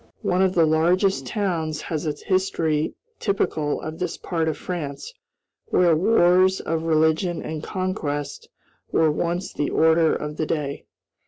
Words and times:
One 0.23 0.41
of 0.41 0.55
the 0.55 0.65
largest 0.65 1.27
towns 1.27 1.79
has 1.83 2.07
a 2.07 2.13
history 2.13 2.95
typical 3.19 3.79
of 3.81 3.99
this 3.99 4.17
part 4.17 4.47
of 4.47 4.57
France, 4.57 5.13
where 5.67 5.95
wars 5.95 6.59
of 6.59 6.81
religion 6.81 7.43
and 7.43 7.61
conquest 7.61 8.49
were 8.91 9.11
once 9.11 9.53
the 9.53 9.69
order 9.69 10.15
of 10.15 10.37
the 10.37 10.47
day. 10.47 10.85